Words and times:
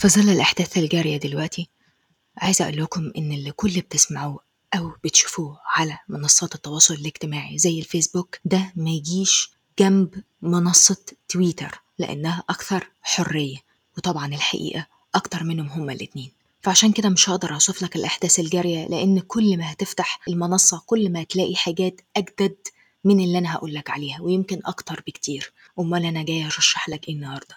في 0.00 0.08
ظل 0.08 0.28
الأحداث 0.30 0.78
الجارية 0.78 1.16
دلوقتي. 1.16 1.68
عايزة 2.36 2.64
أقول 2.64 2.82
لكم 2.82 3.12
إن 3.18 3.32
اللي 3.32 3.52
كل 3.52 3.80
بتسمعوه 3.80 4.40
أو 4.74 4.92
بتشوفوه 5.04 5.58
على 5.76 5.98
منصات 6.08 6.54
التواصل 6.54 6.94
الاجتماعي 6.94 7.58
زي 7.58 7.78
الفيسبوك 7.78 8.38
ده 8.44 8.72
ما 8.76 8.90
يجيش 8.90 9.50
جنب 9.78 10.22
منصة 10.42 10.96
تويتر 11.28 11.82
لأنها 11.98 12.42
أكثر 12.48 12.90
حرية 13.02 13.56
وطبعا 13.98 14.26
الحقيقة 14.26 14.86
أكتر 15.14 15.44
منهم 15.44 15.66
هما 15.68 15.92
الاتنين. 15.92 16.32
فعشان 16.62 16.92
كده 16.92 17.08
مش 17.08 17.30
هقدر 17.30 17.54
أوصف 17.54 17.82
لك 17.82 17.96
الأحداث 17.96 18.40
الجارية 18.40 18.86
لأن 18.88 19.20
كل 19.20 19.56
ما 19.58 19.72
هتفتح 19.72 20.20
المنصة 20.28 20.82
كل 20.86 21.12
ما 21.12 21.22
هتلاقي 21.22 21.54
حاجات 21.56 22.00
أجدد 22.16 22.56
من 23.04 23.20
اللي 23.20 23.38
أنا 23.38 23.54
هقولك 23.54 23.90
عليها 23.90 24.20
ويمكن 24.20 24.60
أكتر 24.64 25.02
بكتير. 25.06 25.52
أمال 25.78 26.04
أنا 26.04 26.22
جاية 26.22 26.44
أرشح 26.44 26.88
لك 26.88 27.08
إيه 27.08 27.14
النهاردة؟ 27.14 27.56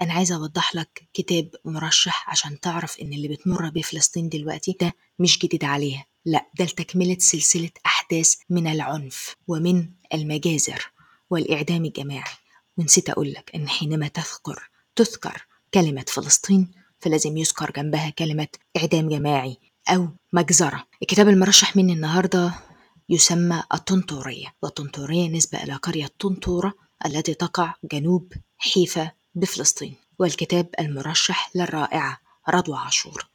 أنا 0.00 0.12
عايزة 0.12 0.36
أوضح 0.36 0.74
لك 0.74 1.08
كتاب 1.14 1.50
مرشح 1.64 2.30
عشان 2.30 2.60
تعرف 2.60 3.00
إن 3.00 3.12
اللي 3.12 3.28
بتمر 3.28 3.70
بيه 3.70 3.82
فلسطين 3.82 4.28
دلوقتي 4.28 4.76
ده 4.80 4.92
مش 5.18 5.38
جديد 5.38 5.64
عليها. 5.64 6.06
لأ 6.24 6.46
ده 6.58 6.64
لتكملة 6.64 7.16
سلسلة 7.20 7.70
أحداث 7.86 8.34
من 8.50 8.66
العنف 8.66 9.36
ومن 9.48 9.88
المجازر 10.14 10.90
والإعدام 11.30 11.84
الجماعي. 11.84 12.30
ونسيت 12.76 13.10
أقول 13.10 13.32
لك 13.32 13.50
إن 13.54 13.68
حينما 13.68 14.08
تذكر 14.08 14.70
تذكر 14.96 15.46
كلمة 15.74 16.04
فلسطين 16.08 16.70
فلازم 17.00 17.36
يذكر 17.36 17.70
جنبها 17.76 18.10
كلمة 18.10 18.48
إعدام 18.76 19.08
جماعي 19.08 19.56
أو 19.88 20.08
مجزرة. 20.32 20.86
الكتاب 21.02 21.28
المرشح 21.28 21.76
مني 21.76 21.92
النهاردة 21.92 22.54
يسمى 23.08 23.62
الطنطورية 23.74 24.54
والطنطورية 24.62 25.28
نسبة 25.28 25.62
إلى 25.62 25.74
قرية 25.74 26.10
طنطورة 26.18 26.74
التي 27.06 27.34
تقع 27.34 27.74
جنوب 27.92 28.32
حيفا 28.58 29.10
بفلسطين 29.36 29.94
والكتاب 30.18 30.66
المرشح 30.80 31.50
للرائعة 31.56 32.18
رضوى 32.48 32.76
عاشور. 32.76 33.26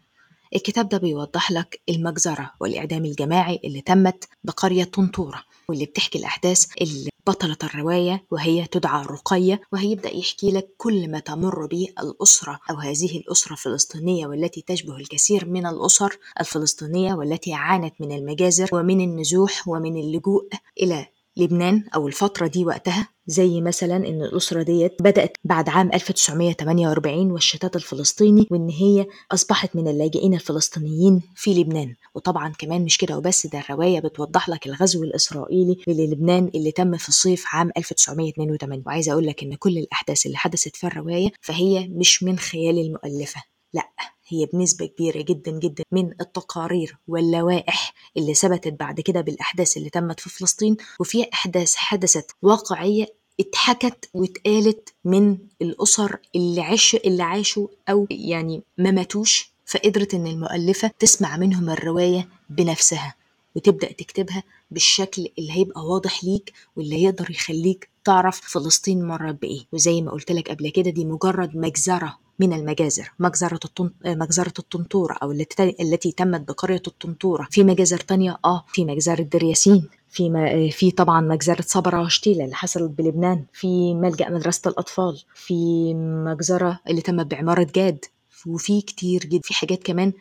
الكتاب 0.55 0.90
ده 0.90 0.98
بيوضح 0.98 1.52
لك 1.52 1.82
المجزرة 1.90 2.52
والإعدام 2.60 3.05
الجماعي 3.05 3.60
اللي 3.63 3.82
تمت 3.82 4.27
بقرية 4.43 4.84
طنطورة 4.84 5.43
واللي 5.70 5.85
بتحكي 5.85 6.20
الأحداث 6.20 6.66
اللي 6.82 7.10
بطلة 7.27 7.58
الرواية 7.63 8.24
وهي 8.32 8.66
تدعى 8.66 9.05
رقية 9.05 9.62
وهيبدأ 9.74 10.16
يحكي 10.16 10.52
لك 10.52 10.70
كل 10.77 11.12
ما 11.12 11.20
تمر 11.20 11.66
به 11.66 11.88
الأسرة 11.99 12.60
أو 12.70 12.76
هذه 12.76 13.18
الأسرة 13.18 13.54
الفلسطينية 13.54 14.27
والتي 14.27 14.62
تشبه 14.68 14.96
الكثير 14.96 15.46
من 15.46 15.65
الأسر 15.65 16.18
الفلسطينية 16.40 17.13
والتي 17.13 17.54
عانت 17.54 17.93
من 17.99 18.12
المجازر 18.12 18.70
ومن 18.74 19.02
النزوح 19.02 19.68
ومن 19.68 19.98
اللجوء 19.98 20.49
إلى 20.82 21.08
لبنان 21.41 21.84
أو 21.95 22.07
الفترة 22.07 22.47
دي 22.47 22.65
وقتها 22.65 23.07
زي 23.27 23.61
مثلا 23.61 23.95
إن 23.97 24.21
الأسرة 24.21 24.63
ديت 24.63 24.95
بدأت 25.01 25.37
بعد 25.43 25.70
عام 25.70 25.89
1948 25.93 27.31
والشتات 27.31 27.75
الفلسطيني 27.75 28.47
وإن 28.51 28.70
هي 28.70 29.05
أصبحت 29.31 29.75
من 29.75 29.87
اللاجئين 29.87 30.34
الفلسطينيين 30.34 31.21
في 31.35 31.53
لبنان. 31.53 31.95
وطبعا 32.15 32.53
كمان 32.59 32.81
مش 32.85 32.97
كده 32.97 33.17
وبس 33.17 33.47
ده 33.47 33.59
الرواية 33.59 33.99
بتوضح 33.99 34.49
لك 34.49 34.67
الغزو 34.67 35.03
الإسرائيلي 35.03 35.77
للبنان 35.87 36.51
اللي 36.55 36.71
تم 36.71 36.97
في 36.97 37.12
صيف 37.12 37.43
عام 37.53 37.71
1982 37.77 38.84
وعايزة 38.85 39.12
أقول 39.12 39.27
لك 39.27 39.43
إن 39.43 39.55
كل 39.55 39.77
الأحداث 39.77 40.25
اللي 40.25 40.37
حدثت 40.37 40.75
في 40.75 40.87
الرواية 40.87 41.29
فهي 41.41 41.87
مش 41.87 42.23
من 42.23 42.39
خيال 42.39 42.79
المؤلفة 42.79 43.43
لأ 43.73 43.89
هي 44.27 44.45
بنسبة 44.53 44.85
كبيرة 44.85 45.21
جدا 45.21 45.51
جدا 45.51 45.84
من 45.91 46.12
التقارير 46.21 46.97
واللوائح 47.07 47.90
اللي 48.17 48.34
ثبتت 48.34 48.73
بعد 48.79 49.01
كده 49.01 49.21
بالأحداث 49.21 49.77
اللي 49.77 49.90
تمت 49.90 50.20
في 50.20 50.29
فلسطين 50.29 50.77
وفي 50.99 51.26
أحداث 51.34 51.76
حدثت 51.76 52.31
واقعية 52.41 53.05
اتحكت 53.40 54.09
واتقالت 54.13 54.93
من 55.05 55.37
الأسر 55.62 56.18
اللي 56.35 56.62
عاش 56.62 56.95
اللي 56.95 57.23
عاشوا 57.23 57.68
أو 57.90 58.07
يعني 58.09 58.62
ما 58.77 58.91
ماتوش 58.91 59.51
فقدرت 59.65 60.13
إن 60.13 60.27
المؤلفة 60.27 60.91
تسمع 60.99 61.37
منهم 61.37 61.70
الرواية 61.70 62.29
بنفسها 62.49 63.15
وتبدأ 63.55 63.91
تكتبها 63.91 64.44
بالشكل 64.72 65.28
اللي 65.40 65.51
هيبقى 65.51 65.86
واضح 65.86 66.24
ليك 66.24 66.53
واللي 66.75 67.03
يقدر 67.03 67.31
يخليك 67.31 67.90
تعرف 68.03 68.41
فلسطين 68.44 69.07
مرت 69.07 69.41
بإيه. 69.41 69.62
وزي 69.72 70.02
ما 70.02 70.12
قلت 70.12 70.31
لك 70.31 70.50
قبل 70.50 70.69
كده 70.69 70.90
دي 70.91 71.06
مجرد 71.06 71.56
مجزرة 71.56 72.18
من 72.41 72.53
المجازر 72.53 73.12
مجزرة. 73.19 73.59
مجزرة 74.06 74.53
الطنطورة 74.59 75.13
أو 75.24 75.31
التي... 75.31 75.75
التي 75.79 76.12
تمت 76.12 76.47
بقرية 76.47 76.81
الطنطورة 76.88 77.47
في 77.52 77.63
مجازر 77.63 77.97
تانية 78.00 78.38
آه 78.46 78.66
في 78.68 78.85
مجزرة 78.85 79.22
دير 79.22 79.44
ياسين 79.44 79.90
في 80.09 80.29
ما 80.29 80.69
في 80.69 80.91
طبعا 80.91 81.22
مجزرة 81.22 81.62
صبرا 81.68 82.01
وشتيلة 82.01 82.44
اللي 82.46 82.56
حصلت 82.56 82.91
بلبنان 82.91 83.46
في 83.53 83.94
ملجأ 83.94 84.30
مدرسة 84.30 84.69
الأطفال 84.69 85.22
في 85.35 85.94
مجزرة 86.25 86.80
اللي 86.90 87.01
تمت 87.01 87.25
بعمارة 87.25 87.68
جاد 87.75 88.06
وفي 88.47 88.81
كتير 88.81 89.25
جدا 89.25 89.41
في 89.44 89.53
حاجات 89.53 89.84
كمان 89.84 90.13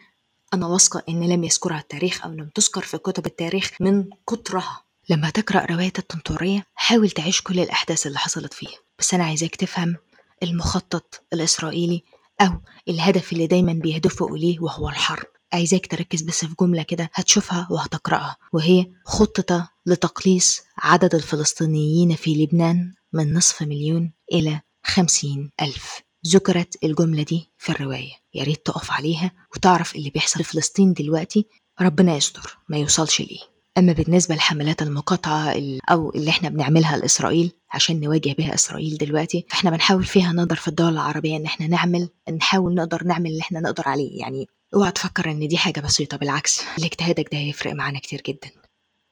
أنا 0.54 0.66
واثقة 0.66 1.03
إن 1.09 1.28
لم 1.28 1.44
يذكرها 1.44 1.78
التاريخ 1.78 2.25
أو 2.25 2.30
لم 2.30 2.50
تذكر 2.54 2.80
في 2.80 2.98
كتب 2.98 3.26
التاريخ 3.26 3.70
من 3.80 4.04
كترها 4.30 4.82
لما 5.09 5.30
تقرأ 5.30 5.66
رواية 5.70 5.92
الطنطورية 5.98 6.64
حاول 6.75 7.10
تعيش 7.10 7.42
كل 7.42 7.60
الأحداث 7.60 8.06
اللي 8.06 8.19
حصلت 8.19 8.54
فيها 8.54 8.78
بس 8.98 9.14
أنا 9.14 9.25
عايزاك 9.25 9.56
تفهم 9.56 9.97
المخطط 10.43 11.23
الإسرائيلي 11.33 12.03
أو 12.41 12.61
الهدف 12.89 13.33
اللي 13.33 13.47
دايما 13.47 13.73
بيهدفوا 13.73 14.37
إليه 14.37 14.61
وهو 14.61 14.89
الحرب. 14.89 15.27
عايزاك 15.53 15.87
تركز 15.87 16.23
بس 16.23 16.45
في 16.45 16.55
جملة 16.61 16.83
كده 16.83 17.11
هتشوفها 17.15 17.69
وهتقرأها 17.71 18.37
وهي 18.53 18.87
خطة 19.05 19.71
لتقليص 19.87 20.61
عدد 20.78 21.15
الفلسطينيين 21.15 22.15
في 22.17 22.34
لبنان 22.34 22.95
من 23.12 23.34
نصف 23.34 23.62
مليون 23.62 24.12
إلى 24.33 24.61
خمسين 24.84 25.51
ألف. 25.62 26.01
ذكرت 26.27 26.84
الجملة 26.84 27.22
دي 27.22 27.51
في 27.59 27.72
الرواية. 27.72 28.12
يا 28.34 28.45
ريت 28.45 28.67
تقف 28.67 28.91
عليها 28.91 29.33
وتعرف 29.57 29.97
اللي 29.97 30.11
بيحصل 30.11 30.45
في 30.45 30.53
فلسطين 30.53 30.93
دلوقتي. 30.93 31.47
ربنا 31.81 32.17
يستر 32.17 32.59
ما 32.69 32.77
يوصلش 32.78 33.21
ليه. 33.21 33.41
أما 33.78 33.92
بالنسبة 33.92 34.34
لحملات 34.34 34.82
المقاطعة 34.82 35.54
أو 35.91 36.10
اللي 36.14 36.31
إحنا 36.31 36.48
بنعملها 36.48 36.97
لإسرائيل 36.97 37.53
عشان 37.72 38.00
نواجه 38.00 38.32
بها 38.38 38.54
إسرائيل 38.54 38.97
دلوقتي 38.98 39.47
فاحنا 39.48 39.70
بنحاول 39.70 40.04
فيها 40.04 40.32
نقدر 40.32 40.56
في 40.56 40.69
الدول 40.69 40.92
العربية 40.92 41.36
إن 41.36 41.44
إحنا 41.44 41.66
نعمل 41.66 42.09
نحاول 42.36 42.75
نقدر 42.75 43.04
نعمل 43.04 43.26
اللي 43.30 43.41
إحنا 43.41 43.60
نقدر 43.60 43.82
عليه. 43.88 44.20
يعني 44.20 44.47
اوعى 44.75 44.91
تفكر 44.92 45.30
إن 45.30 45.48
دي 45.48 45.56
حاجة 45.56 45.80
بسيطة 45.80 46.16
بالعكس 46.16 46.62
اجتهادك 46.78 47.28
ده 47.32 47.38
هيفرق 47.38 47.72
معانا 47.72 47.98
كتير 47.98 48.22
جدا 48.26 48.50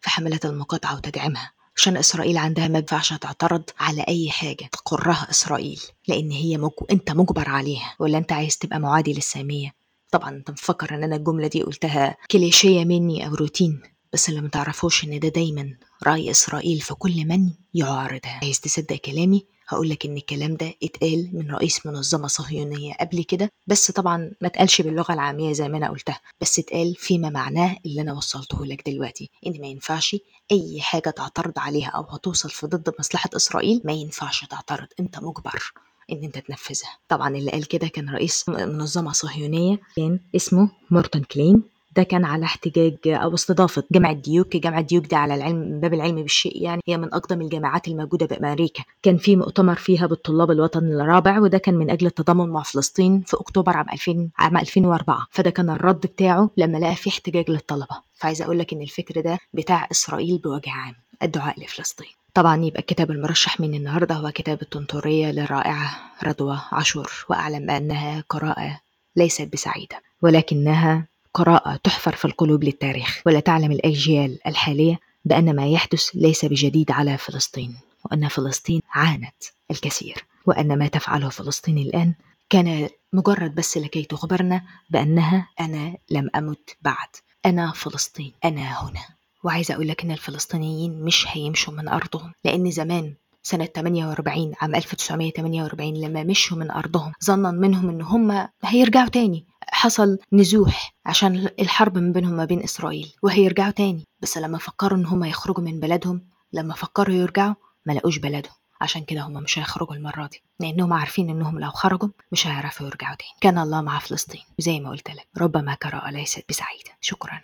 في 0.01 0.11
حملات 0.11 0.45
المقاطعة 0.47 0.97
وتدعيمها. 0.97 1.53
عشان 1.77 1.97
إسرائيل 1.97 2.37
عندها 2.39 2.69
ما 2.69 2.79
ينفعش 2.79 3.13
تعترض 3.13 3.63
على 3.79 4.03
أي 4.09 4.31
حاجة 4.31 4.69
تقرها 4.73 5.27
إسرائيل 5.31 5.81
لأن 6.09 6.31
هي 6.31 6.57
مج... 6.59 6.71
أنت 6.91 7.11
مجبر 7.11 7.49
عليها. 7.49 7.95
ولا 8.01 8.19
أنت 8.19 8.33
عايز 8.33 8.59
تبقى 8.59 8.81
معادي 8.81 9.13
للسامية؟ 9.13 9.73
طبعا 10.13 10.31
أنت 10.31 10.51
مفكر 10.51 10.95
إن 10.95 11.05
أنا 11.05 11.17
الجملة 11.17 11.47
دي 11.49 11.63
قلتها 11.63 12.17
كليشية 12.31 12.85
مني 12.85 13.27
أو 13.27 13.35
روتين. 13.35 13.83
بس 14.13 14.29
اللي 14.29 14.41
متعرفوش 14.41 15.05
إن 15.05 15.21
ده 15.21 15.29
دايما 15.29 15.75
رأي 16.07 16.31
إسرائيل 16.31 16.81
في 16.81 16.95
كل 16.95 17.25
من 17.27 17.51
يعارضها 17.75 18.39
عايز 18.43 18.61
تصدق 18.61 18.97
كلامي؟ 18.97 19.47
هقولك 19.69 20.07
إن 20.07 20.17
الكلام 20.17 20.55
ده 20.57 20.75
اتقال 20.83 21.31
من 21.33 21.51
رئيس 21.51 21.87
منظمة 21.87 22.27
صهيونية 22.29 22.95
قبل 22.95 23.23
كده 23.25 23.51
بس 23.67 23.91
طبعا 23.91 24.17
ما 24.41 24.49
اتقالش 24.49 24.81
باللغة 24.83 25.13
العامية 25.15 25.53
زي 25.53 25.69
ما 25.69 25.79
أنا 25.79 25.91
قلتها 25.91 26.21
بس 26.41 26.59
اتقال 26.59 26.95
فيما 26.95 27.31
معناه 27.31 27.77
اللي 27.87 28.01
أنا 28.01 28.13
وصلته 28.13 28.67
لك 28.67 28.91
دلوقتي. 28.91 29.31
إن 29.47 29.61
ما 29.61 29.67
ينفعش 29.67 30.17
أي 30.53 30.81
حاجة 30.81 31.11
تعترض 31.11 31.53
عليها 31.59 31.89
أو 31.89 32.03
هتوصل 32.03 32.51
في 32.51 32.67
ضد 32.67 32.95
مصلحة 32.99 33.31
إسرائيل 33.37 33.81
ما 33.85 33.93
ينفعش 33.93 34.45
تعترض. 34.45 34.87
أنت 35.01 35.19
مجبر 35.19 35.73
إن 36.13 36.25
أنت 36.25 36.39
تنفذها. 36.39 36.99
طبعا 37.09 37.37
اللي 37.37 37.51
قال 37.51 37.69
كده 37.69 37.89
كان 37.89 38.11
رئيس 38.11 38.49
منظمة 38.49 39.13
صهيونية 39.13 39.81
كان 39.97 40.21
اسمه 40.37 40.71
مورتن 40.91 41.23
كلين. 41.23 41.63
ده 41.99 42.05
كان 42.05 42.25
على 42.25 42.45
احتجاج 42.45 42.97
أو 43.07 43.35
استضافة 43.35 43.83
جامعة 43.93 44.13
ديوك. 44.13 44.57
جامعة 44.57 44.81
ديوك 44.81 45.07
دي 45.07 45.17
على 45.17 45.35
العلم 45.35 45.81
باب 45.81 45.95
العلم 45.95 46.23
بالشيء 46.23 46.63
يعني 46.63 46.83
هي 46.89 46.97
من 46.97 47.15
أقدم 47.15 47.41
الجامعات 47.41 47.89
الموجودة 47.89 48.27
بامريكا 48.27 48.85
كان 49.03 49.17
في 49.17 49.37
مؤتمر 49.37 49.75
فيها 49.75 50.07
بالطلاب 50.07 50.51
الوطني 50.51 50.95
الرابع 50.95 51.39
وده 51.41 51.59
كان 51.59 51.75
من 51.75 51.91
أجل 51.91 52.07
التضامن 52.07 52.49
مع 52.49 52.63
فلسطين 52.63 53.23
في 53.27 53.37
أكتوبر 53.37 53.77
عام 53.77 53.87
2000 53.93 54.29
عام 54.39 54.57
2004 54.57 55.27
فده 55.31 55.51
كان 55.51 55.71
الرد 55.71 56.01
بتاعه 56.01 56.51
لما 56.57 56.79
لقى 56.79 56.95
في 56.95 57.11
احتجاج 57.11 57.51
للطلبة. 57.51 58.03
فعايزة 58.15 58.45
أقول 58.45 58.59
لك 58.59 58.73
إن 58.73 58.83
الفكر 58.83 59.21
ده 59.21 59.39
بتاع 59.55 59.89
إسرائيل 59.91 60.39
بوجه 60.39 60.71
عام 60.71 60.95
الدعاء 61.23 61.61
لفلسطين. 61.65 62.09
طبعا 62.35 62.65
يبقى 62.65 62.81
الكتاب 62.81 63.11
المرشح 63.11 63.61
مني 63.61 63.77
النهارده 63.77 64.15
هو 64.15 64.31
كتاب 64.31 64.63
الطنطوريه 64.63 65.31
للرائعه 65.31 65.91
رضوى 66.25 66.59
عاشور 66.73 67.11
وأعلم 67.31 67.67
بأنها 67.67 68.25
قراءة 68.29 68.81
ليست 69.17 69.49
بسعيدة 69.53 69.97
ولكنها 70.23 71.07
قراءة 71.39 71.77
تحفر 71.77 72.15
في 72.15 72.25
القلوب 72.25 72.65
للتاريخ 72.65 73.23
ولا 73.27 73.41
تعلم 73.41 73.73
الأجيال 73.73 74.39
الحالية 74.47 75.01
بأن 75.25 75.57
ما 75.57 75.67
يحدث 75.67 76.11
ليس 76.15 76.45
بجديد 76.45 76.91
على 76.91 77.19
فلسطين 77.19 77.77
وأن 78.05 78.29
فلسطين 78.29 78.81
عانت 78.91 79.43
الكثير 79.71 80.25
وأن 80.47 80.79
ما 80.79 80.89
تفعله 80.89 81.29
فلسطين 81.29 81.79
الآن 81.79 82.15
كان 82.51 82.89
مجرد 83.13 83.55
بس 83.55 83.79
لكي 83.79 84.03
تخبرنا 84.05 84.63
بأنها 84.91 85.49
أنا 85.61 85.97
لم 86.11 86.31
أمت 86.37 86.77
بعد 86.83 87.09
أنا 87.47 87.73
فلسطين 87.73 88.33
أنا 88.45 88.83
هنا. 88.83 89.01
وعايزة 89.45 89.75
أقول 89.75 89.89
لك 89.89 90.05
إن 90.05 90.11
الفلسطينيين 90.11 91.05
مش 91.05 91.27
هيمشوا 91.29 91.73
من 91.75 91.89
أرضهم 91.89 92.33
لأن 92.45 92.71
زمان 92.71 93.15
سنة 93.43 93.65
48 93.65 94.53
عام 94.61 94.75
1948 94.75 95.95
لما 95.95 96.23
مشوا 96.23 96.57
من 96.57 96.71
أرضهم 96.71 97.13
ظنا 97.25 97.51
منهم 97.51 97.89
إن 97.89 98.03
هم 98.03 98.49
هيرجعوا 98.63 99.09
تاني. 99.09 99.45
حصل 99.79 100.19
نزوح 100.33 100.95
عشان 101.07 101.49
الحرب 101.61 101.99
من 101.99 102.13
بينهم 102.13 102.33
ما 102.33 102.45
بين 102.45 102.63
إسرائيل 102.63 103.13
وهيرجعوا 103.23 103.71
تاني. 103.71 104.05
بس 104.21 104.39
لما 104.39 104.59
فكروا 104.59 104.99
إن 104.99 105.07
هم 105.07 105.25
يخرجوا 105.25 105.65
من 105.65 105.81
بلدهم 105.81 106.29
لما 106.53 106.75
فكروا 106.75 107.15
يرجعوا 107.15 107.55
ما 107.87 107.93
لقوش 107.93 108.19
بلدهم. 108.19 108.53
عشان 108.81 109.05
كده 109.05 109.21
هم 109.23 109.33
مش 109.33 109.59
هيخرجوا 109.59 109.95
المرة 109.95 110.27
دي. 110.27 110.43
لأنهم 110.61 110.93
عارفين 110.93 111.31
إنهم 111.31 111.61
لو 111.61 111.71
خرجوا 111.71 112.09
مش 112.33 112.47
هيعرفوا 112.47 112.87
يرجعوا 112.87 113.17
تاني. 113.17 113.31
كان 113.41 113.59
الله 113.59 113.81
مع 113.81 113.99
فلسطين 113.99 114.43
وزي 114.59 114.81
ما 114.81 114.91
قلت 114.91 115.11
لك 115.11 115.29
ربما 115.39 115.75
قراءة 115.75 116.11
ليست 116.11 116.45
بسعيدة. 116.49 116.91
شكرا. 117.01 117.41